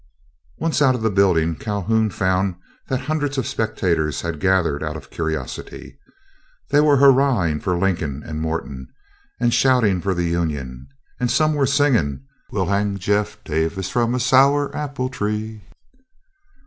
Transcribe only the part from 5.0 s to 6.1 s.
curiosity.